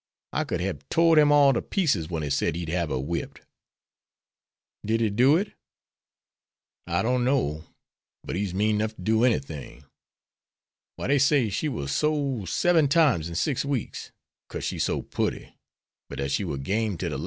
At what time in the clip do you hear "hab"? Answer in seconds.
0.61-0.83, 2.69-2.89